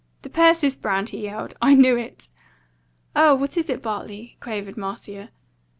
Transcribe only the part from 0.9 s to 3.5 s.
he yelled. "I knew it!" "Oh,